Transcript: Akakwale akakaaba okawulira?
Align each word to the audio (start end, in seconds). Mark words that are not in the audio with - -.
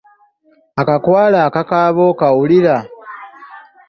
Akakwale 0.81 1.37
akakaaba 1.47 2.01
okawulira? 2.11 2.75